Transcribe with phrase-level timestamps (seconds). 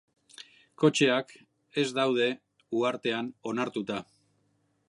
[0.83, 1.35] Kotxeak
[1.83, 2.27] ez daude
[2.81, 4.05] uhartean onartuta.